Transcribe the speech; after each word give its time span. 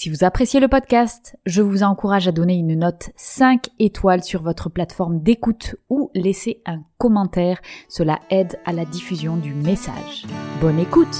Si 0.00 0.08
vous 0.08 0.24
appréciez 0.24 0.60
le 0.60 0.68
podcast, 0.68 1.36
je 1.44 1.60
vous 1.60 1.82
encourage 1.82 2.26
à 2.26 2.32
donner 2.32 2.54
une 2.54 2.74
note 2.74 3.10
5 3.16 3.66
étoiles 3.78 4.24
sur 4.24 4.42
votre 4.42 4.70
plateforme 4.70 5.20
d'écoute 5.20 5.76
ou 5.90 6.10
laisser 6.14 6.62
un 6.64 6.80
commentaire. 6.96 7.60
Cela 7.86 8.18
aide 8.30 8.58
à 8.64 8.72
la 8.72 8.86
diffusion 8.86 9.36
du 9.36 9.52
message. 9.52 10.24
Bonne 10.62 10.78
écoute 10.78 11.18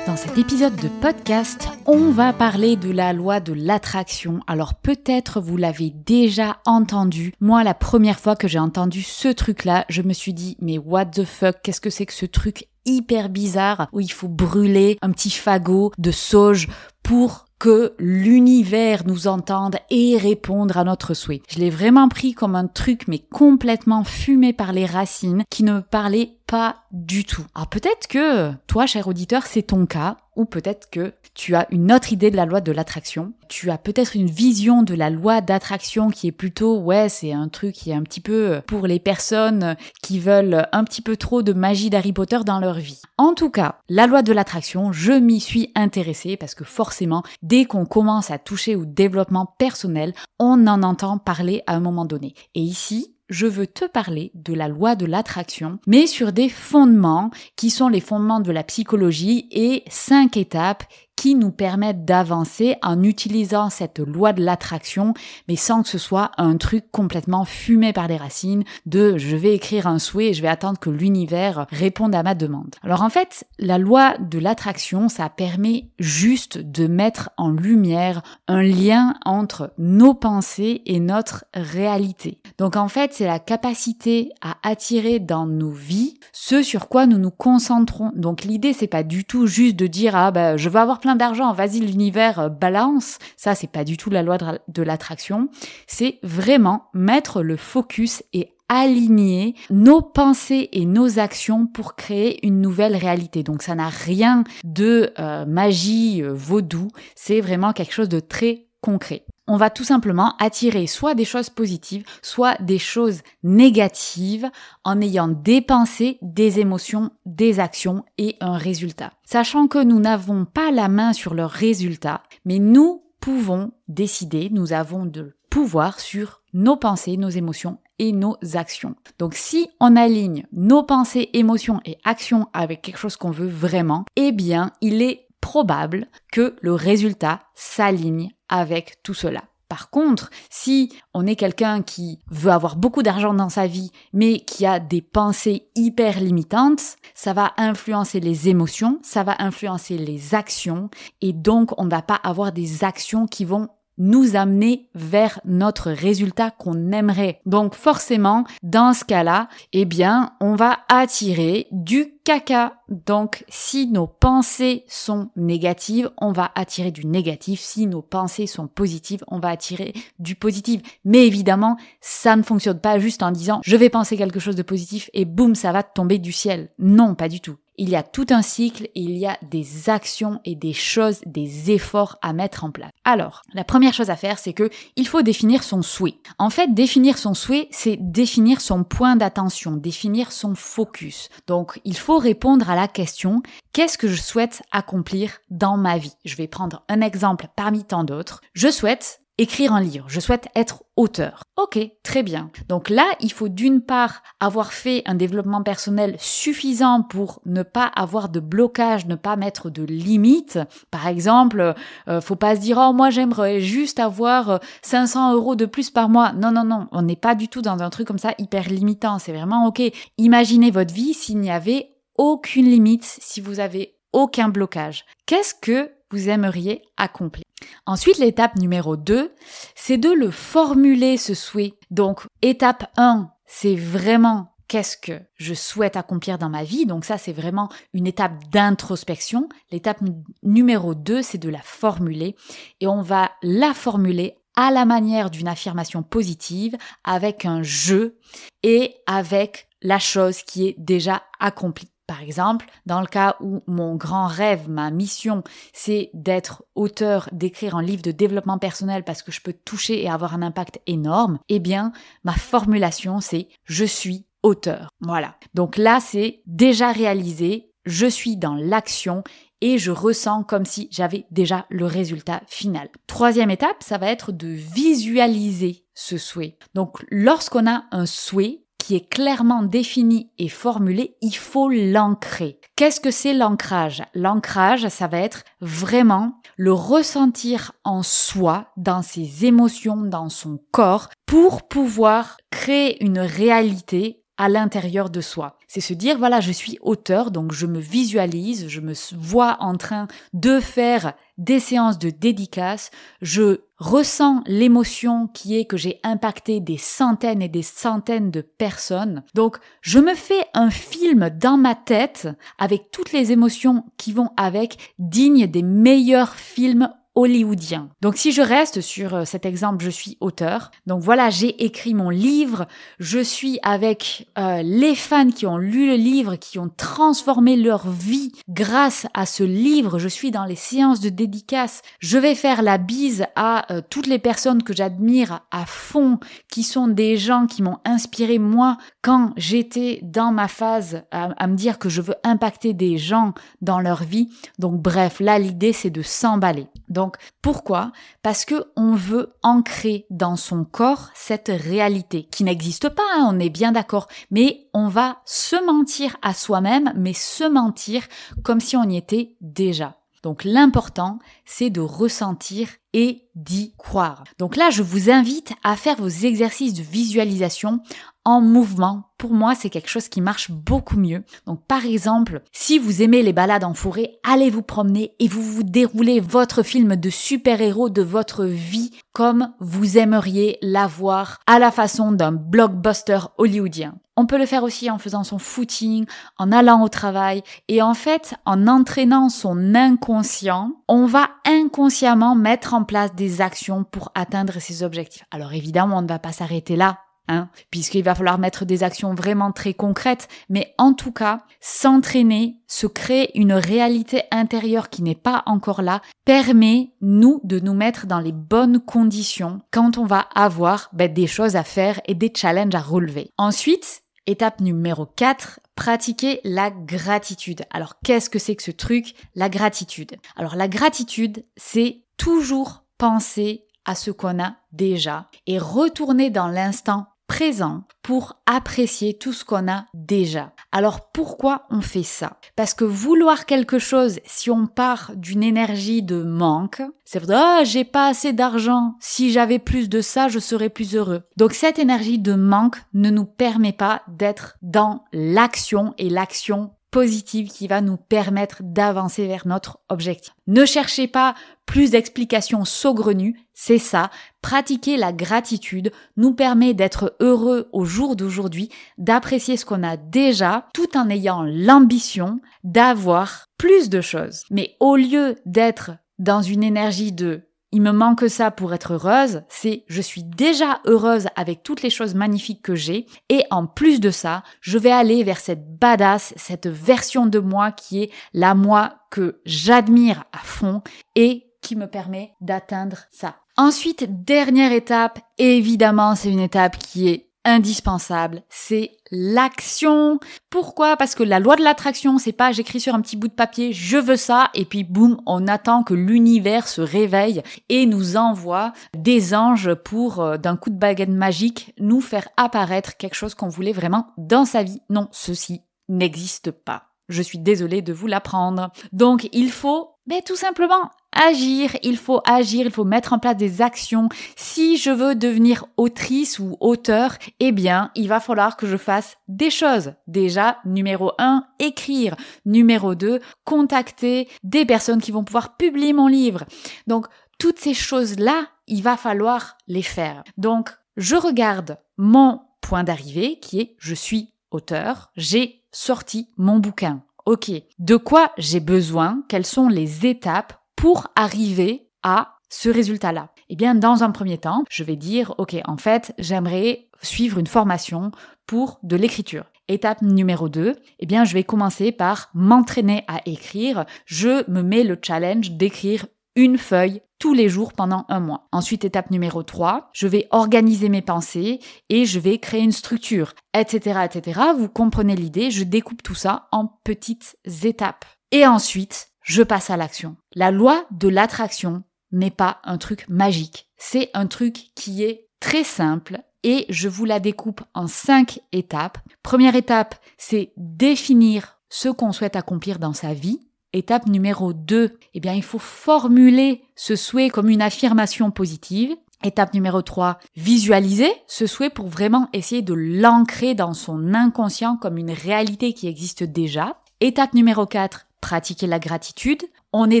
dans 0.06 0.14
cet 0.14 0.38
épisode 0.38 0.76
de 0.76 0.86
podcast, 1.00 1.68
on 1.84 2.12
va 2.12 2.32
parler 2.32 2.76
de 2.76 2.92
la 2.92 3.12
loi 3.12 3.40
de 3.40 3.52
l'attraction. 3.52 4.38
Alors 4.46 4.74
peut-être 4.74 5.40
vous 5.40 5.56
l'avez 5.56 5.90
déjà 5.90 6.58
entendu. 6.64 7.32
Moi, 7.40 7.64
la 7.64 7.74
première 7.74 8.20
fois 8.20 8.36
que 8.36 8.46
j'ai 8.46 8.60
entendu 8.60 9.02
ce 9.02 9.26
truc-là, 9.26 9.84
je 9.88 10.02
me 10.02 10.12
suis 10.12 10.32
dit, 10.32 10.56
mais 10.60 10.78
what 10.78 11.06
the 11.06 11.24
fuck, 11.24 11.56
qu'est-ce 11.60 11.80
que 11.80 11.90
c'est 11.90 12.06
que 12.06 12.12
ce 12.12 12.24
truc 12.24 12.68
hyper 12.86 13.28
bizarre 13.28 13.88
où 13.92 14.00
il 14.00 14.10
faut 14.10 14.28
brûler 14.28 14.96
un 15.02 15.10
petit 15.10 15.30
fagot 15.30 15.92
de 15.98 16.10
sauge 16.10 16.68
pour 17.06 17.46
que 17.60 17.94
l'univers 18.00 19.06
nous 19.06 19.28
entende 19.28 19.76
et 19.90 20.18
répondre 20.18 20.76
à 20.76 20.82
notre 20.82 21.14
souhait. 21.14 21.40
Je 21.48 21.60
l'ai 21.60 21.70
vraiment 21.70 22.08
pris 22.08 22.34
comme 22.34 22.56
un 22.56 22.66
truc 22.66 23.06
mais 23.06 23.20
complètement 23.20 24.02
fumé 24.02 24.52
par 24.52 24.72
les 24.72 24.86
racines 24.86 25.44
qui 25.48 25.62
ne 25.62 25.74
me 25.74 25.80
parlait 25.82 26.36
pas 26.46 26.76
du 26.92 27.24
tout. 27.24 27.44
Alors 27.54 27.68
peut-être 27.68 28.06
que 28.08 28.52
toi, 28.66 28.86
cher 28.86 29.08
auditeur, 29.08 29.46
c'est 29.46 29.62
ton 29.62 29.86
cas, 29.86 30.16
ou 30.36 30.44
peut-être 30.44 30.90
que 30.90 31.12
tu 31.34 31.54
as 31.54 31.66
une 31.70 31.92
autre 31.92 32.12
idée 32.12 32.30
de 32.30 32.36
la 32.36 32.46
loi 32.46 32.60
de 32.60 32.70
l'attraction. 32.72 33.32
Tu 33.48 33.70
as 33.70 33.78
peut-être 33.78 34.16
une 34.16 34.28
vision 34.28 34.82
de 34.82 34.94
la 34.94 35.10
loi 35.10 35.40
d'attraction 35.40 36.10
qui 36.10 36.28
est 36.28 36.32
plutôt, 36.32 36.78
ouais, 36.78 37.08
c'est 37.08 37.32
un 37.32 37.48
truc 37.48 37.74
qui 37.74 37.90
est 37.90 37.94
un 37.94 38.02
petit 38.02 38.20
peu 38.20 38.60
pour 38.66 38.86
les 38.86 39.00
personnes 39.00 39.76
qui 40.02 40.20
veulent 40.20 40.68
un 40.72 40.84
petit 40.84 41.02
peu 41.02 41.16
trop 41.16 41.42
de 41.42 41.52
magie 41.52 41.90
d'Harry 41.90 42.12
Potter 42.12 42.38
dans 42.44 42.60
leur 42.60 42.78
vie. 42.78 43.00
En 43.18 43.34
tout 43.34 43.50
cas, 43.50 43.76
la 43.88 44.06
loi 44.06 44.22
de 44.22 44.32
l'attraction, 44.32 44.92
je 44.92 45.12
m'y 45.12 45.40
suis 45.40 45.72
intéressée 45.74 46.36
parce 46.36 46.54
que 46.54 46.64
forcément, 46.64 46.95
dès 47.42 47.64
qu'on 47.64 47.86
commence 47.86 48.30
à 48.30 48.38
toucher 48.38 48.76
au 48.76 48.84
développement 48.84 49.46
personnel, 49.58 50.14
on 50.38 50.66
en 50.66 50.82
entend 50.82 51.18
parler 51.18 51.62
à 51.66 51.74
un 51.74 51.80
moment 51.80 52.04
donné. 52.04 52.34
Et 52.54 52.60
ici, 52.60 53.16
je 53.28 53.46
veux 53.46 53.66
te 53.66 53.84
parler 53.86 54.30
de 54.34 54.54
la 54.54 54.68
loi 54.68 54.94
de 54.94 55.06
l'attraction, 55.06 55.78
mais 55.86 56.06
sur 56.06 56.32
des 56.32 56.48
fondements 56.48 57.30
qui 57.56 57.70
sont 57.70 57.88
les 57.88 58.00
fondements 58.00 58.40
de 58.40 58.52
la 58.52 58.62
psychologie 58.62 59.48
et 59.50 59.82
cinq 59.88 60.36
étapes 60.36 60.84
qui 61.16 61.34
nous 61.34 61.50
permettent 61.50 62.04
d'avancer 62.04 62.76
en 62.82 63.02
utilisant 63.02 63.70
cette 63.70 63.98
loi 63.98 64.32
de 64.32 64.44
l'attraction, 64.44 65.14
mais 65.48 65.56
sans 65.56 65.82
que 65.82 65.88
ce 65.88 65.98
soit 65.98 66.30
un 66.36 66.56
truc 66.56 66.84
complètement 66.92 67.44
fumé 67.44 67.92
par 67.92 68.06
les 68.06 68.16
racines 68.16 68.64
de 68.84 69.16
je 69.16 69.36
vais 69.36 69.54
écrire 69.54 69.86
un 69.86 69.98
souhait 69.98 70.28
et 70.28 70.34
je 70.34 70.42
vais 70.42 70.48
attendre 70.48 70.78
que 70.78 70.90
l'univers 70.90 71.66
réponde 71.70 72.14
à 72.14 72.22
ma 72.22 72.34
demande. 72.34 72.74
Alors 72.82 73.02
en 73.02 73.08
fait, 73.08 73.46
la 73.58 73.78
loi 73.78 74.14
de 74.18 74.38
l'attraction, 74.38 75.08
ça 75.08 75.28
permet 75.28 75.88
juste 75.98 76.58
de 76.58 76.86
mettre 76.86 77.30
en 77.36 77.50
lumière 77.50 78.22
un 78.46 78.62
lien 78.62 79.14
entre 79.24 79.72
nos 79.78 80.14
pensées 80.14 80.82
et 80.84 81.00
notre 81.00 81.44
réalité. 81.54 82.40
Donc 82.58 82.76
en 82.76 82.88
fait, 82.88 83.14
c'est 83.14 83.26
la 83.26 83.38
capacité 83.38 84.30
à 84.42 84.56
attirer 84.62 85.18
dans 85.18 85.46
nos 85.46 85.70
vies 85.70 86.18
ce 86.32 86.62
sur 86.62 86.88
quoi 86.88 87.06
nous 87.06 87.18
nous 87.18 87.30
concentrons. 87.30 88.12
Donc 88.14 88.44
l'idée, 88.44 88.72
c'est 88.72 88.86
pas 88.86 89.02
du 89.02 89.24
tout 89.24 89.46
juste 89.46 89.76
de 89.76 89.86
dire 89.86 90.14
ah 90.14 90.30
ben 90.30 90.56
je 90.56 90.68
veux 90.68 90.80
avoir 90.80 91.00
d'argent, 91.14 91.52
vas-y 91.52 91.80
l'univers 91.80 92.40
euh, 92.40 92.48
balance. 92.48 93.18
Ça, 93.36 93.54
c'est 93.54 93.70
pas 93.70 93.84
du 93.84 93.96
tout 93.96 94.10
la 94.10 94.22
loi 94.22 94.38
de 94.38 94.82
l'attraction. 94.82 95.48
C'est 95.86 96.18
vraiment 96.22 96.88
mettre 96.94 97.42
le 97.42 97.56
focus 97.56 98.22
et 98.32 98.52
aligner 98.68 99.54
nos 99.70 100.02
pensées 100.02 100.68
et 100.72 100.86
nos 100.86 101.18
actions 101.18 101.66
pour 101.66 101.94
créer 101.94 102.44
une 102.46 102.60
nouvelle 102.60 102.96
réalité. 102.96 103.42
Donc 103.42 103.62
ça 103.62 103.74
n'a 103.74 103.88
rien 103.88 104.44
de 104.64 105.12
euh, 105.18 105.46
magie 105.46 106.22
euh, 106.22 106.32
vaudou, 106.32 106.88
c'est 107.14 107.40
vraiment 107.40 107.72
quelque 107.72 107.92
chose 107.92 108.08
de 108.08 108.20
très 108.20 108.66
concret 108.80 109.24
on 109.46 109.56
va 109.56 109.70
tout 109.70 109.84
simplement 109.84 110.34
attirer 110.38 110.86
soit 110.86 111.14
des 111.14 111.24
choses 111.24 111.50
positives, 111.50 112.04
soit 112.22 112.60
des 112.60 112.78
choses 112.78 113.22
négatives 113.42 114.50
en 114.84 115.00
ayant 115.00 115.28
des 115.28 115.60
pensées, 115.60 116.18
des 116.22 116.60
émotions, 116.60 117.10
des 117.24 117.60
actions 117.60 118.04
et 118.18 118.36
un 118.40 118.58
résultat. 118.58 119.12
Sachant 119.24 119.68
que 119.68 119.82
nous 119.82 120.00
n'avons 120.00 120.44
pas 120.44 120.70
la 120.70 120.88
main 120.88 121.12
sur 121.12 121.34
leur 121.34 121.50
résultat, 121.50 122.22
mais 122.44 122.58
nous 122.58 123.02
pouvons 123.20 123.72
décider, 123.88 124.50
nous 124.50 124.72
avons 124.72 125.06
de 125.06 125.36
pouvoir 125.50 126.00
sur 126.00 126.42
nos 126.52 126.76
pensées, 126.76 127.16
nos 127.16 127.28
émotions 127.28 127.78
et 127.98 128.12
nos 128.12 128.36
actions. 128.54 128.94
Donc 129.18 129.34
si 129.34 129.68
on 129.80 129.96
aligne 129.96 130.46
nos 130.52 130.82
pensées, 130.82 131.30
émotions 131.32 131.80
et 131.84 131.98
actions 132.04 132.48
avec 132.52 132.82
quelque 132.82 132.98
chose 132.98 133.16
qu'on 133.16 133.30
veut 133.30 133.48
vraiment, 133.48 134.04
eh 134.16 134.32
bien 134.32 134.72
il 134.80 135.02
est 135.02 135.25
probable 135.46 136.08
que 136.32 136.56
le 136.60 136.74
résultat 136.74 137.38
s'aligne 137.54 138.32
avec 138.48 139.00
tout 139.04 139.14
cela. 139.14 139.44
Par 139.68 139.90
contre, 139.90 140.28
si 140.50 140.92
on 141.14 141.24
est 141.24 141.36
quelqu'un 141.36 141.82
qui 141.82 142.18
veut 142.32 142.50
avoir 142.50 142.74
beaucoup 142.74 143.04
d'argent 143.04 143.32
dans 143.32 143.48
sa 143.48 143.68
vie, 143.68 143.92
mais 144.12 144.40
qui 144.40 144.66
a 144.66 144.80
des 144.80 145.02
pensées 145.02 145.68
hyper 145.76 146.18
limitantes, 146.18 146.96
ça 147.14 147.32
va 147.32 147.52
influencer 147.58 148.18
les 148.18 148.48
émotions, 148.48 148.98
ça 149.02 149.22
va 149.22 149.36
influencer 149.38 149.98
les 149.98 150.34
actions, 150.34 150.90
et 151.20 151.32
donc 151.32 151.80
on 151.80 151.84
ne 151.84 151.90
va 151.90 152.02
pas 152.02 152.20
avoir 152.24 152.50
des 152.50 152.82
actions 152.82 153.28
qui 153.28 153.44
vont 153.44 153.68
nous 153.98 154.36
amener 154.36 154.88
vers 154.94 155.40
notre 155.44 155.90
résultat 155.90 156.50
qu'on 156.50 156.92
aimerait. 156.92 157.40
Donc 157.46 157.74
forcément, 157.74 158.44
dans 158.62 158.92
ce 158.92 159.04
cas-là, 159.04 159.48
eh 159.72 159.84
bien, 159.84 160.32
on 160.40 160.54
va 160.54 160.78
attirer 160.88 161.66
du 161.70 162.14
caca. 162.24 162.74
Donc 162.88 163.44
si 163.48 163.86
nos 163.86 164.06
pensées 164.06 164.84
sont 164.88 165.30
négatives, 165.36 166.10
on 166.18 166.32
va 166.32 166.50
attirer 166.54 166.90
du 166.90 167.06
négatif. 167.06 167.60
Si 167.60 167.86
nos 167.86 168.02
pensées 168.02 168.46
sont 168.46 168.66
positives, 168.66 169.24
on 169.28 169.38
va 169.38 169.48
attirer 169.48 169.94
du 170.18 170.34
positif. 170.34 170.82
Mais 171.04 171.26
évidemment, 171.26 171.76
ça 172.00 172.36
ne 172.36 172.42
fonctionne 172.42 172.80
pas 172.80 172.98
juste 172.98 173.22
en 173.22 173.30
disant 173.30 173.60
je 173.64 173.76
vais 173.76 173.90
penser 173.90 174.16
quelque 174.16 174.40
chose 174.40 174.56
de 174.56 174.62
positif 174.62 175.10
et 175.14 175.24
boum, 175.24 175.54
ça 175.54 175.72
va 175.72 175.82
tomber 175.82 176.18
du 176.18 176.32
ciel. 176.32 176.70
Non, 176.78 177.14
pas 177.14 177.28
du 177.28 177.40
tout. 177.40 177.56
Il 177.78 177.88
y 177.88 177.96
a 177.96 178.02
tout 178.02 178.26
un 178.30 178.42
cycle 178.42 178.84
et 178.84 179.00
il 179.00 179.16
y 179.16 179.26
a 179.26 179.38
des 179.42 179.90
actions 179.90 180.40
et 180.44 180.54
des 180.54 180.72
choses, 180.72 181.20
des 181.26 181.70
efforts 181.70 182.18
à 182.22 182.32
mettre 182.32 182.64
en 182.64 182.70
place. 182.70 182.90
Alors, 183.04 183.42
la 183.54 183.64
première 183.64 183.94
chose 183.94 184.10
à 184.10 184.16
faire, 184.16 184.38
c'est 184.38 184.52
que 184.52 184.70
il 184.96 185.06
faut 185.06 185.22
définir 185.22 185.62
son 185.62 185.82
souhait. 185.82 186.18
En 186.38 186.50
fait, 186.50 186.74
définir 186.74 187.18
son 187.18 187.34
souhait, 187.34 187.68
c'est 187.70 187.96
définir 188.00 188.60
son 188.60 188.84
point 188.84 189.16
d'attention, 189.16 189.72
définir 189.76 190.32
son 190.32 190.54
focus. 190.54 191.28
Donc, 191.46 191.80
il 191.84 191.96
faut 191.96 192.18
répondre 192.18 192.70
à 192.70 192.76
la 192.76 192.88
question 192.88 193.42
qu'est-ce 193.72 193.98
que 193.98 194.08
je 194.08 194.20
souhaite 194.20 194.62
accomplir 194.72 195.38
dans 195.50 195.76
ma 195.76 195.98
vie? 195.98 196.14
Je 196.24 196.36
vais 196.36 196.48
prendre 196.48 196.82
un 196.88 197.00
exemple 197.00 197.48
parmi 197.56 197.84
tant 197.84 198.04
d'autres. 198.04 198.40
Je 198.54 198.70
souhaite 198.70 199.20
écrire 199.38 199.72
un 199.72 199.80
livre, 199.80 200.06
je 200.08 200.20
souhaite 200.20 200.48
être 200.54 200.84
auteur. 200.96 201.42
Ok, 201.56 201.78
très 202.02 202.22
bien. 202.22 202.50
Donc 202.68 202.88
là, 202.88 203.04
il 203.20 203.32
faut 203.32 203.48
d'une 203.48 203.80
part 203.82 204.22
avoir 204.40 204.72
fait 204.72 205.02
un 205.06 205.14
développement 205.14 205.62
personnel 205.62 206.16
suffisant 206.18 207.02
pour 207.02 207.40
ne 207.44 207.62
pas 207.62 207.86
avoir 207.94 208.28
de 208.28 208.40
blocage, 208.40 209.06
ne 209.06 209.14
pas 209.14 209.36
mettre 209.36 209.68
de 209.70 209.82
limites. 209.82 210.58
Par 210.90 211.06
exemple, 211.06 211.74
euh, 212.08 212.20
faut 212.20 212.36
pas 212.36 212.56
se 212.56 212.60
dire 212.60 212.78
oh 212.80 212.92
moi 212.92 213.10
j'aimerais 213.10 213.60
juste 213.60 214.00
avoir 214.00 214.60
500 214.82 215.34
euros 215.34 215.56
de 215.56 215.66
plus 215.66 215.90
par 215.90 216.08
mois. 216.08 216.32
Non 216.32 216.50
non 216.50 216.64
non, 216.64 216.88
on 216.92 217.02
n'est 217.02 217.16
pas 217.16 217.34
du 217.34 217.48
tout 217.48 217.62
dans 217.62 217.82
un 217.82 217.90
truc 217.90 218.06
comme 218.06 218.18
ça 218.18 218.34
hyper 218.38 218.68
limitant. 218.68 219.18
C'est 219.18 219.32
vraiment 219.32 219.66
ok. 219.66 219.82
Imaginez 220.18 220.70
votre 220.70 220.94
vie 220.94 221.14
s'il 221.14 221.38
n'y 221.38 221.50
avait 221.50 221.90
aucune 222.16 222.66
limite, 222.66 223.04
si 223.04 223.40
vous 223.40 223.60
avez 223.60 223.96
aucun 224.12 224.48
blocage. 224.48 225.04
Qu'est-ce 225.26 225.54
que 225.54 225.90
vous 226.10 226.28
aimeriez 226.30 226.82
accomplir? 226.96 227.45
Ensuite, 227.86 228.18
l'étape 228.18 228.56
numéro 228.56 228.96
2, 228.96 229.32
c'est 229.74 229.98
de 229.98 230.10
le 230.10 230.30
formuler 230.30 231.16
ce 231.16 231.34
souhait. 231.34 231.74
Donc, 231.90 232.22
étape 232.42 232.90
1, 232.96 233.30
c'est 233.46 233.76
vraiment 233.76 234.52
qu'est-ce 234.68 234.96
que 234.96 235.20
je 235.36 235.54
souhaite 235.54 235.96
accomplir 235.96 236.38
dans 236.38 236.48
ma 236.48 236.64
vie. 236.64 236.86
Donc 236.86 237.04
ça, 237.04 237.18
c'est 237.18 237.32
vraiment 237.32 237.68
une 237.92 238.06
étape 238.06 238.48
d'introspection. 238.50 239.48
L'étape 239.70 240.00
numéro 240.42 240.94
2, 240.94 241.22
c'est 241.22 241.38
de 241.38 241.48
la 241.48 241.62
formuler. 241.62 242.34
Et 242.80 242.86
on 242.86 243.02
va 243.02 243.30
la 243.42 243.74
formuler 243.74 244.34
à 244.56 244.70
la 244.70 244.84
manière 244.84 245.30
d'une 245.30 245.48
affirmation 245.48 246.02
positive, 246.02 246.76
avec 247.04 247.44
un 247.44 247.62
jeu 247.62 248.18
et 248.62 248.94
avec 249.06 249.68
la 249.82 249.98
chose 249.98 250.42
qui 250.42 250.66
est 250.66 250.74
déjà 250.78 251.22
accomplie. 251.38 251.90
Par 252.06 252.22
exemple, 252.22 252.66
dans 252.86 253.00
le 253.00 253.06
cas 253.06 253.36
où 253.40 253.62
mon 253.66 253.96
grand 253.96 254.28
rêve, 254.28 254.68
ma 254.68 254.90
mission, 254.90 255.42
c'est 255.72 256.10
d'être 256.14 256.64
auteur, 256.76 257.28
d'écrire 257.32 257.74
un 257.76 257.82
livre 257.82 258.02
de 258.02 258.12
développement 258.12 258.58
personnel 258.58 259.02
parce 259.02 259.22
que 259.22 259.32
je 259.32 259.40
peux 259.40 259.52
toucher 259.52 260.02
et 260.02 260.08
avoir 260.08 260.34
un 260.34 260.42
impact 260.42 260.80
énorme, 260.86 261.40
eh 261.48 261.58
bien, 261.58 261.92
ma 262.22 262.34
formulation, 262.34 263.20
c'est 263.20 263.48
je 263.64 263.84
suis 263.84 264.26
auteur. 264.42 264.88
Voilà. 265.00 265.36
Donc 265.54 265.76
là, 265.76 265.98
c'est 266.00 266.42
déjà 266.46 266.92
réalisé, 266.92 267.72
je 267.84 268.06
suis 268.06 268.36
dans 268.36 268.54
l'action 268.54 269.24
et 269.60 269.78
je 269.78 269.90
ressens 269.90 270.44
comme 270.44 270.64
si 270.64 270.88
j'avais 270.92 271.26
déjà 271.30 271.66
le 271.70 271.86
résultat 271.86 272.42
final. 272.46 272.88
Troisième 273.06 273.50
étape, 273.50 273.82
ça 273.82 273.98
va 273.98 274.10
être 274.10 274.32
de 274.32 274.48
visualiser 274.48 275.86
ce 275.94 276.18
souhait. 276.18 276.58
Donc 276.74 277.04
lorsqu'on 277.10 277.66
a 277.66 277.84
un 277.90 278.06
souhait, 278.06 278.65
qui 278.78 278.94
est 278.96 279.08
clairement 279.08 279.62
défini 279.62 280.30
et 280.38 280.48
formulé, 280.48 281.16
il 281.20 281.36
faut 281.36 281.68
l'ancrer. 281.68 282.60
Qu'est-ce 282.76 283.00
que 283.00 283.10
c'est 283.10 283.34
l'ancrage? 283.34 284.04
L'ancrage, 284.14 284.88
ça 284.88 285.06
va 285.06 285.18
être 285.18 285.44
vraiment 285.60 286.40
le 286.56 286.72
ressentir 286.72 287.72
en 287.84 288.02
soi, 288.02 288.68
dans 288.76 289.02
ses 289.02 289.44
émotions, 289.44 289.96
dans 289.96 290.28
son 290.28 290.60
corps, 290.72 291.08
pour 291.26 291.66
pouvoir 291.66 292.36
créer 292.50 293.02
une 293.04 293.18
réalité 293.18 294.22
à 294.38 294.48
l'intérieur 294.48 295.10
de 295.10 295.20
soi. 295.20 295.58
C'est 295.66 295.80
se 295.80 295.94
dire, 295.94 296.18
voilà, 296.18 296.40
je 296.40 296.52
suis 296.52 296.78
auteur, 296.82 297.30
donc 297.30 297.52
je 297.52 297.66
me 297.66 297.78
visualise, 297.78 298.68
je 298.68 298.80
me 298.80 298.92
vois 299.16 299.56
en 299.60 299.76
train 299.76 300.08
de 300.32 300.60
faire 300.60 301.14
des 301.38 301.60
séances 301.60 301.98
de 301.98 302.10
dédicace, 302.10 302.90
je 303.20 303.60
ressens 303.78 304.42
l'émotion 304.46 305.26
qui 305.26 305.58
est 305.58 305.66
que 305.66 305.76
j'ai 305.76 306.00
impacté 306.02 306.60
des 306.60 306.78
centaines 306.78 307.42
et 307.42 307.48
des 307.48 307.62
centaines 307.62 308.30
de 308.30 308.40
personnes. 308.40 309.22
Donc, 309.34 309.58
je 309.82 309.98
me 309.98 310.14
fais 310.14 310.46
un 310.54 310.70
film 310.70 311.28
dans 311.30 311.58
ma 311.58 311.74
tête 311.74 312.28
avec 312.58 312.90
toutes 312.90 313.12
les 313.12 313.32
émotions 313.32 313.84
qui 313.98 314.12
vont 314.12 314.30
avec, 314.36 314.94
digne 314.98 315.46
des 315.46 315.62
meilleurs 315.62 316.34
films 316.34 316.90
hollywoodien. 317.16 317.88
Donc 318.02 318.16
si 318.16 318.30
je 318.30 318.42
reste 318.42 318.82
sur 318.82 319.14
euh, 319.14 319.24
cet 319.24 319.46
exemple, 319.46 319.82
je 319.82 319.90
suis 319.90 320.18
auteur. 320.20 320.70
Donc 320.86 321.02
voilà, 321.02 321.30
j'ai 321.30 321.64
écrit 321.64 321.94
mon 321.94 322.10
livre, 322.10 322.66
je 323.00 323.18
suis 323.18 323.58
avec 323.62 324.28
euh, 324.38 324.60
les 324.62 324.94
fans 324.94 325.30
qui 325.30 325.46
ont 325.46 325.56
lu 325.56 325.88
le 325.88 325.96
livre, 325.96 326.36
qui 326.36 326.58
ont 326.58 326.70
transformé 326.76 327.56
leur 327.56 327.88
vie 327.88 328.32
grâce 328.50 329.06
à 329.14 329.24
ce 329.24 329.42
livre, 329.42 329.98
je 329.98 330.08
suis 330.08 330.30
dans 330.30 330.44
les 330.44 330.56
séances 330.56 331.00
de 331.00 331.08
dédicace, 331.08 331.80
je 332.00 332.18
vais 332.18 332.34
faire 332.34 332.60
la 332.60 332.76
bise 332.76 333.24
à 333.34 333.72
euh, 333.72 333.80
toutes 333.88 334.06
les 334.06 334.18
personnes 334.18 334.62
que 334.62 334.74
j'admire 334.74 335.40
à 335.50 335.64
fond, 335.64 336.20
qui 336.52 336.62
sont 336.62 336.86
des 336.86 337.16
gens 337.16 337.46
qui 337.46 337.62
m'ont 337.62 337.78
inspiré 337.86 338.38
moi 338.38 338.76
quand 339.00 339.32
j'étais 339.38 340.00
dans 340.02 340.32
ma 340.32 340.48
phase 340.48 341.02
à, 341.10 341.30
à 341.42 341.46
me 341.46 341.56
dire 341.56 341.78
que 341.78 341.88
je 341.88 342.02
veux 342.02 342.16
impacter 342.24 342.74
des 342.74 342.98
gens 342.98 343.32
dans 343.62 343.80
leur 343.80 344.04
vie. 344.04 344.28
Donc 344.58 344.82
bref, 344.82 345.18
là 345.18 345.38
l'idée 345.38 345.72
c'est 345.72 345.90
de 345.90 346.02
s'emballer. 346.02 346.66
Donc 346.90 347.05
donc 347.06 347.18
pourquoi? 347.40 347.92
Parce 348.22 348.44
que 348.44 348.64
on 348.74 348.96
veut 348.96 349.32
ancrer 349.44 350.06
dans 350.10 350.34
son 350.34 350.64
corps 350.64 351.10
cette 351.14 351.52
réalité 351.54 352.24
qui 352.24 352.42
n'existe 352.42 352.88
pas, 352.88 353.04
hein, 353.14 353.30
on 353.32 353.38
est 353.38 353.48
bien 353.48 353.70
d'accord, 353.70 354.08
mais 354.32 354.66
on 354.74 354.88
va 354.88 355.22
se 355.24 355.64
mentir 355.64 356.16
à 356.22 356.34
soi-même, 356.34 356.92
mais 356.96 357.12
se 357.12 357.44
mentir 357.44 358.02
comme 358.42 358.58
si 358.58 358.76
on 358.76 358.90
y 358.90 358.96
était 358.96 359.36
déjà. 359.40 359.94
Donc 360.22 360.44
l'important, 360.44 361.18
c'est 361.44 361.70
de 361.70 361.80
ressentir 361.80 362.68
et 362.92 363.28
d'y 363.34 363.74
croire. 363.76 364.24
Donc 364.38 364.56
là, 364.56 364.70
je 364.70 364.82
vous 364.82 365.10
invite 365.10 365.52
à 365.62 365.76
faire 365.76 365.96
vos 365.96 366.08
exercices 366.08 366.74
de 366.74 366.82
visualisation 366.82 367.80
en 368.24 368.40
mouvement. 368.40 369.10
Pour 369.18 369.32
moi, 369.32 369.54
c'est 369.54 369.70
quelque 369.70 369.90
chose 369.90 370.08
qui 370.08 370.20
marche 370.20 370.50
beaucoup 370.50 370.96
mieux. 370.96 371.22
Donc, 371.46 371.64
par 371.66 371.84
exemple, 371.84 372.42
si 372.52 372.78
vous 372.78 373.02
aimez 373.02 373.22
les 373.22 373.32
balades 373.32 373.64
en 373.64 373.74
forêt, 373.74 374.18
allez 374.24 374.50
vous 374.50 374.62
promener 374.62 375.14
et 375.20 375.28
vous 375.28 375.42
vous 375.42 375.62
déroulez 375.62 376.20
votre 376.20 376.62
film 376.62 376.96
de 376.96 377.10
super-héros 377.10 377.90
de 377.90 378.02
votre 378.02 378.44
vie 378.44 378.90
comme 379.12 379.52
vous 379.60 379.98
aimeriez 379.98 380.58
l'avoir 380.62 381.38
à 381.46 381.58
la 381.58 381.70
façon 381.70 382.12
d'un 382.12 382.32
blockbuster 382.32 383.20
hollywoodien. 383.38 383.94
On 384.16 384.26
peut 384.26 384.38
le 384.38 384.46
faire 384.46 384.62
aussi 384.62 384.90
en 384.90 384.98
faisant 384.98 385.24
son 385.24 385.38
footing, 385.38 386.06
en 386.38 386.52
allant 386.52 386.82
au 386.82 386.88
travail 386.88 387.42
et 387.68 387.82
en 387.82 387.94
fait, 387.94 388.34
en 388.44 388.66
entraînant 388.66 389.28
son 389.28 389.74
inconscient, 389.74 390.72
on 390.88 391.06
va 391.06 391.28
inconsciemment 391.44 392.34
mettre 392.34 392.74
en 392.74 392.84
place 392.84 393.14
des 393.14 393.40
actions 393.40 393.84
pour 393.84 394.12
atteindre 394.14 394.58
ses 394.58 394.82
objectifs. 394.82 395.24
Alors 395.30 395.52
évidemment, 395.52 395.98
on 395.98 396.02
ne 396.02 396.08
va 396.08 396.18
pas 396.18 396.32
s'arrêter 396.32 396.76
là 396.76 396.98
Hein, 397.28 397.48
puisqu'il 397.72 398.04
va 398.04 398.14
falloir 398.14 398.38
mettre 398.38 398.64
des 398.64 398.84
actions 398.84 399.12
vraiment 399.12 399.50
très 399.50 399.74
concrètes, 399.74 400.28
mais 400.48 400.74
en 400.78 400.92
tout 400.92 401.10
cas, 401.10 401.40
s'entraîner, 401.60 402.60
se 402.68 402.86
créer 402.86 403.36
une 403.36 403.52
réalité 403.52 404.22
intérieure 404.30 404.90
qui 404.90 405.02
n'est 405.02 405.16
pas 405.16 405.42
encore 405.46 405.82
là, 405.82 406.02
permet 406.24 406.92
nous 407.00 407.40
de 407.42 407.58
nous 407.58 407.74
mettre 407.74 408.06
dans 408.06 408.20
les 408.20 408.30
bonnes 408.30 408.78
conditions 408.78 409.60
quand 409.72 409.98
on 409.98 410.04
va 410.04 410.20
avoir 410.36 410.88
ben, 410.92 411.12
des 411.12 411.26
choses 411.26 411.56
à 411.56 411.64
faire 411.64 412.00
et 412.06 412.14
des 412.14 412.32
challenges 412.32 412.76
à 412.76 412.80
relever. 412.80 413.32
Ensuite, 413.38 414.04
étape 414.26 414.60
numéro 414.60 415.06
4, 415.06 415.60
pratiquer 415.74 416.40
la 416.44 416.70
gratitude. 416.70 417.64
Alors 417.70 417.94
qu'est-ce 418.04 418.30
que 418.30 418.38
c'est 418.38 418.56
que 418.56 418.62
ce 418.62 418.70
truc 418.70 419.14
La 419.34 419.48
gratitude? 419.48 420.16
Alors 420.36 420.56
la 420.56 420.68
gratitude, 420.68 421.44
c'est 421.56 422.02
toujours 422.16 422.84
penser 422.98 423.66
à 423.84 423.94
ce 423.94 424.10
qu'on 424.10 424.42
a 424.42 424.56
déjà 424.72 425.28
et 425.46 425.58
retourner 425.58 426.30
dans 426.30 426.48
l'instant 426.48 427.06
présent 427.26 427.84
pour 428.02 428.40
apprécier 428.46 429.18
tout 429.18 429.32
ce 429.32 429.44
qu'on 429.44 429.68
a 429.68 429.86
déjà. 429.94 430.52
Alors 430.72 431.10
pourquoi 431.10 431.66
on 431.70 431.80
fait 431.80 432.02
ça? 432.02 432.38
Parce 432.54 432.74
que 432.74 432.84
vouloir 432.84 433.46
quelque 433.46 433.78
chose, 433.78 434.20
si 434.24 434.50
on 434.50 434.66
part 434.66 435.12
d'une 435.16 435.42
énergie 435.42 436.02
de 436.02 436.22
manque, 436.22 436.82
c'est 437.04 437.22
ah, 437.30 437.62
j'ai 437.64 437.84
pas 437.84 438.08
assez 438.08 438.32
d'argent, 438.32 438.94
si 439.00 439.32
j'avais 439.32 439.58
plus 439.58 439.88
de 439.88 440.00
ça, 440.00 440.28
je 440.28 440.38
serais 440.38 440.68
plus 440.68 440.94
heureux. 440.94 441.22
Donc 441.36 441.52
cette 441.52 441.78
énergie 441.78 442.18
de 442.18 442.34
manque 442.34 442.76
ne 442.94 443.10
nous 443.10 443.24
permet 443.24 443.72
pas 443.72 444.02
d'être 444.08 444.56
dans 444.62 445.04
l'action 445.12 445.94
et 445.98 446.10
l'action 446.10 446.72
positive 446.96 447.48
qui 447.48 447.66
va 447.66 447.82
nous 447.82 447.98
permettre 447.98 448.62
d'avancer 448.62 449.26
vers 449.26 449.46
notre 449.46 449.80
objectif. 449.90 450.32
Ne 450.46 450.64
cherchez 450.64 451.06
pas 451.06 451.34
plus 451.66 451.90
d'explications 451.90 452.64
saugrenues, 452.64 453.38
c'est 453.52 453.76
ça. 453.76 454.10
Pratiquer 454.40 454.96
la 454.96 455.12
gratitude 455.12 455.92
nous 456.16 456.32
permet 456.32 456.72
d'être 456.72 457.14
heureux 457.20 457.68
au 457.74 457.84
jour 457.84 458.16
d'aujourd'hui, 458.16 458.70
d'apprécier 458.96 459.58
ce 459.58 459.66
qu'on 459.66 459.82
a 459.82 459.98
déjà, 459.98 460.68
tout 460.72 460.96
en 460.96 461.10
ayant 461.10 461.42
l'ambition 461.42 462.40
d'avoir 462.64 463.48
plus 463.58 463.90
de 463.90 464.00
choses. 464.00 464.44
Mais 464.48 464.74
au 464.80 464.96
lieu 464.96 465.34
d'être 465.44 465.90
dans 466.18 466.40
une 466.40 466.62
énergie 466.62 467.12
de 467.12 467.45
il 467.76 467.82
me 467.82 467.92
manque 467.92 468.30
ça 468.30 468.50
pour 468.50 468.72
être 468.72 468.94
heureuse, 468.94 469.42
c'est 469.50 469.84
je 469.86 470.00
suis 470.00 470.24
déjà 470.24 470.80
heureuse 470.86 471.26
avec 471.36 471.62
toutes 471.62 471.82
les 471.82 471.90
choses 471.90 472.14
magnifiques 472.14 472.62
que 472.62 472.74
j'ai 472.74 473.04
et 473.28 473.42
en 473.50 473.66
plus 473.66 474.00
de 474.00 474.08
ça, 474.08 474.44
je 474.62 474.78
vais 474.78 474.90
aller 474.90 475.22
vers 475.24 475.38
cette 475.38 475.78
badass, 475.78 476.32
cette 476.36 476.66
version 476.66 477.26
de 477.26 477.38
moi 477.38 477.72
qui 477.72 478.04
est 478.04 478.10
la 478.32 478.54
moi 478.54 478.94
que 479.10 479.42
j'admire 479.44 480.24
à 480.32 480.38
fond 480.38 480.80
et 481.16 481.52
qui 481.60 481.76
me 481.76 481.86
permet 481.86 482.32
d'atteindre 482.40 483.00
ça. 483.10 483.36
Ensuite, 483.58 484.24
dernière 484.24 484.72
étape, 484.72 485.18
évidemment, 485.36 486.14
c'est 486.14 486.32
une 486.32 486.40
étape 486.40 486.78
qui 486.78 487.10
est 487.10 487.25
indispensable, 487.46 488.42
c'est 488.50 488.90
l'action. 489.10 490.18
Pourquoi? 490.50 490.96
Parce 490.96 491.14
que 491.14 491.22
la 491.22 491.40
loi 491.40 491.56
de 491.56 491.62
l'attraction, 491.62 492.18
c'est 492.18 492.32
pas 492.32 492.52
j'écris 492.52 492.80
sur 492.80 492.94
un 492.94 493.00
petit 493.00 493.16
bout 493.16 493.28
de 493.28 493.32
papier, 493.32 493.72
je 493.72 493.96
veux 493.96 494.16
ça, 494.16 494.50
et 494.52 494.64
puis 494.64 494.84
boum, 494.84 495.20
on 495.24 495.46
attend 495.46 495.82
que 495.82 495.94
l'univers 495.94 496.68
se 496.68 496.82
réveille 496.82 497.42
et 497.68 497.86
nous 497.86 498.16
envoie 498.16 498.72
des 498.94 499.34
anges 499.34 499.74
pour, 499.74 500.20
euh, 500.20 500.36
d'un 500.36 500.56
coup 500.56 500.70
de 500.70 500.78
baguette 500.78 501.08
magique, 501.08 501.72
nous 501.78 502.00
faire 502.00 502.28
apparaître 502.36 502.96
quelque 502.96 503.14
chose 503.14 503.34
qu'on 503.34 503.48
voulait 503.48 503.72
vraiment 503.72 504.08
dans 504.18 504.44
sa 504.44 504.62
vie. 504.62 504.82
Non, 504.90 505.08
ceci 505.12 505.62
n'existe 505.88 506.50
pas. 506.50 506.88
Je 507.08 507.22
suis 507.22 507.38
désolée 507.38 507.82
de 507.82 507.92
vous 507.92 508.08
l'apprendre. 508.08 508.72
Donc 508.92 509.28
il 509.32 509.52
faut 509.52 509.96
mais 510.06 510.22
tout 510.22 510.36
simplement 510.36 510.90
agir, 511.16 511.76
il 511.82 511.96
faut 511.96 512.20
agir, 512.26 512.66
il 512.66 512.72
faut 512.72 512.84
mettre 512.84 513.12
en 513.12 513.18
place 513.18 513.36
des 513.36 513.62
actions. 513.62 514.08
Si 514.36 514.76
je 514.76 514.90
veux 514.90 515.14
devenir 515.14 515.66
autrice 515.76 516.38
ou 516.38 516.56
auteur, 516.60 517.16
eh 517.40 517.52
bien, 517.52 517.90
il 517.94 518.08
va 518.08 518.20
falloir 518.20 518.56
que 518.56 518.66
je 518.66 518.76
fasse 518.76 519.16
des 519.28 519.50
choses. 519.50 519.94
Déjà, 520.06 520.58
numéro 520.64 521.12
1, 521.18 521.44
écrire. 521.58 522.16
Numéro 522.44 522.94
2, 522.94 523.20
contacter 523.44 524.28
des 524.42 524.64
personnes 524.64 525.00
qui 525.00 525.12
vont 525.12 525.24
pouvoir 525.24 525.56
publier 525.56 525.92
mon 525.92 526.06
livre. 526.06 526.44
Donc, 526.86 527.06
toutes 527.38 527.58
ces 527.58 527.74
choses-là, 527.74 528.46
il 528.66 528.82
va 528.82 528.96
falloir 528.96 529.56
les 529.68 529.82
faire. 529.82 530.22
Donc, 530.36 530.70
je 530.96 531.16
regarde 531.16 531.78
mon 531.96 532.40
point 532.60 532.84
d'arrivée 532.84 533.38
qui 533.40 533.60
est 533.60 533.76
je 533.78 533.94
suis 533.94 534.32
auteur, 534.50 535.10
j'ai 535.16 535.62
sorti 535.70 536.28
mon 536.36 536.58
bouquin. 536.58 537.02
Ok, 537.26 537.50
de 537.78 537.96
quoi 537.96 538.32
j'ai 538.38 538.60
besoin? 538.60 539.24
Quelles 539.28 539.46
sont 539.46 539.68
les 539.68 540.06
étapes 540.06 540.54
pour 540.76 541.08
arriver 541.16 541.88
à 542.02 542.36
ce 542.48 542.68
résultat-là 542.68 543.30
Eh 543.48 543.56
bien, 543.56 543.74
dans 543.74 544.02
un 544.02 544.10
premier 544.10 544.38
temps, 544.38 544.64
je 544.70 544.84
vais 544.84 544.96
dire, 544.96 545.34
ok, 545.38 545.56
en 545.64 545.76
fait, 545.76 546.14
j'aimerais 546.18 546.88
suivre 547.02 547.38
une 547.38 547.46
formation 547.46 548.12
pour 548.46 548.78
de 548.82 548.96
l'écriture. 548.96 549.44
Étape 549.68 550.02
numéro 550.02 550.48
2, 550.48 550.76
eh 551.00 551.06
bien, 551.06 551.24
je 551.24 551.34
vais 551.34 551.42
commencer 551.42 551.90
par 551.90 552.30
m'entraîner 552.34 553.04
à 553.08 553.20
écrire. 553.26 553.84
Je 554.04 554.48
me 554.48 554.62
mets 554.62 554.84
le 554.84 554.96
challenge 555.02 555.50
d'écrire 555.52 556.06
une 556.36 556.58
feuille 556.58 557.02
tous 557.18 557.34
les 557.34 557.48
jours 557.48 557.72
pendant 557.72 558.04
un 558.08 558.20
mois. 558.20 558.46
Ensuite, 558.52 558.84
étape 558.84 559.10
numéro 559.10 559.42
3, 559.42 559.90
je 559.92 560.06
vais 560.06 560.28
organiser 560.30 560.88
mes 560.88 561.02
pensées 561.02 561.60
et 561.88 562.04
je 562.04 562.20
vais 562.20 562.38
créer 562.38 562.60
une 562.60 562.72
structure, 562.72 563.32
etc., 563.54 564.00
etc. 564.04 564.40
Vous 564.56 564.68
comprenez 564.68 565.16
l'idée, 565.16 565.50
je 565.50 565.64
découpe 565.64 566.02
tout 566.02 566.14
ça 566.14 566.46
en 566.52 566.66
petites 566.84 567.36
étapes. 567.64 568.04
Et 568.30 568.46
ensuite, 568.46 569.08
je 569.26 569.42
passe 569.42 569.70
à 569.70 569.76
l'action. 569.76 570.16
La 570.34 570.52
loi 570.52 570.86
de 570.92 571.08
l'attraction 571.08 571.82
n'est 572.12 572.30
pas 572.30 572.58
un 572.62 572.78
truc 572.78 573.04
magique. 573.08 573.68
C'est 573.76 574.08
un 574.14 574.28
truc 574.28 574.70
qui 574.76 575.02
est 575.02 575.26
très 575.40 575.64
simple 575.64 576.20
et 576.44 576.64
je 576.68 576.88
vous 576.88 577.04
la 577.04 577.18
découpe 577.18 577.60
en 577.74 577.88
cinq 577.88 578.38
étapes. 578.52 578.98
Première 579.24 579.56
étape, 579.56 579.96
c'est 580.16 580.52
définir 580.56 581.58
ce 581.68 581.88
qu'on 581.88 582.12
souhaite 582.12 582.36
accomplir 582.36 582.78
dans 582.78 582.92
sa 582.92 583.14
vie. 583.14 583.40
Étape 583.72 584.06
numéro 584.06 584.52
2, 584.52 584.96
eh 585.14 585.20
bien, 585.20 585.34
il 585.34 585.42
faut 585.42 585.58
formuler 585.58 586.62
ce 586.76 586.94
souhait 586.94 587.28
comme 587.28 587.48
une 587.48 587.62
affirmation 587.62 588.30
positive. 588.30 588.94
Étape 589.24 589.54
numéro 589.54 589.82
3, 589.82 590.20
visualiser 590.36 591.10
ce 591.26 591.48
souhait 591.48 591.68
pour 591.68 591.88
vraiment 591.88 592.28
essayer 592.32 592.62
de 592.62 592.74
l'ancrer 592.74 593.54
dans 593.54 593.74
son 593.74 594.14
inconscient 594.14 594.76
comme 594.76 594.98
une 594.98 595.10
réalité 595.10 595.72
qui 595.72 595.88
existe 595.88 596.22
déjà. 596.22 596.80
Étape 597.00 597.34
numéro 597.34 597.66
4, 597.66 598.06
pratiquer 598.26 598.66
la 598.66 598.80
gratitude. 598.80 599.44
On 599.72 599.88
est 599.88 600.00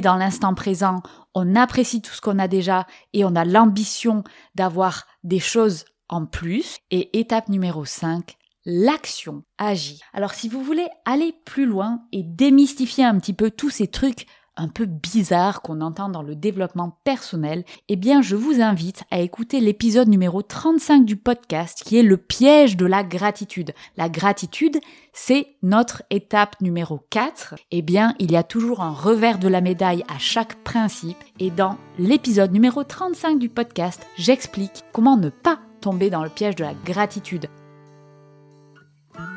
dans 0.00 0.16
l'instant 0.16 0.52
présent, 0.52 1.00
on 1.32 1.54
apprécie 1.54 2.02
tout 2.02 2.12
ce 2.12 2.20
qu'on 2.20 2.40
a 2.40 2.48
déjà 2.48 2.84
et 3.12 3.24
on 3.24 3.36
a 3.36 3.44
l'ambition 3.44 4.24
d'avoir 4.56 5.06
des 5.22 5.38
choses 5.38 5.84
en 6.08 6.26
plus. 6.26 6.78
Et 6.90 7.20
étape 7.20 7.48
numéro 7.48 7.84
5, 7.84 8.36
l'action 8.64 9.44
agit. 9.58 10.00
Alors 10.12 10.34
si 10.34 10.48
vous 10.48 10.60
voulez 10.60 10.88
aller 11.04 11.34
plus 11.44 11.66
loin 11.66 12.02
et 12.10 12.24
démystifier 12.24 13.04
un 13.04 13.16
petit 13.20 13.32
peu 13.32 13.48
tous 13.48 13.70
ces 13.70 13.86
trucs 13.86 14.26
un 14.56 14.68
peu 14.68 14.86
bizarres 14.86 15.62
qu'on 15.62 15.80
entend 15.80 16.08
dans 16.08 16.22
le 16.22 16.34
développement 16.34 16.98
personnel, 17.04 17.64
eh 17.88 17.96
bien 17.96 18.22
je 18.22 18.36
vous 18.36 18.60
invite 18.60 19.04
à 19.10 19.20
écouter 19.20 19.60
l'épisode 19.60 20.08
numéro 20.08 20.42
35 20.42 21.04
du 21.04 21.16
podcast 21.16 21.82
qui 21.84 21.98
est 21.98 22.02
le 22.02 22.16
piège 22.16 22.76
de 22.76 22.86
la 22.86 23.04
gratitude. 23.04 23.72
La 23.96 24.08
gratitude, 24.08 24.78
c'est 25.12 25.46
notre 25.62 26.02
étape 26.10 26.60
numéro 26.60 27.00
4. 27.10 27.54
Eh 27.70 27.82
bien, 27.82 28.14
il 28.18 28.32
y 28.32 28.36
a 28.36 28.42
toujours 28.42 28.82
un 28.82 28.92
revers 28.92 29.38
de 29.38 29.48
la 29.48 29.60
médaille 29.60 30.04
à 30.08 30.18
chaque 30.18 30.62
principe 30.62 31.18
et 31.38 31.50
dans 31.50 31.76
l'épisode 31.98 32.52
numéro 32.52 32.84
35 32.84 33.38
du 33.38 33.48
podcast, 33.48 34.06
j'explique 34.16 34.84
comment 34.92 35.16
ne 35.16 35.30
pas 35.30 35.58
tomber 35.80 36.10
dans 36.10 36.24
le 36.24 36.30
piège 36.30 36.56
de 36.56 36.64
la 36.64 36.74
gratitude. 36.84 37.48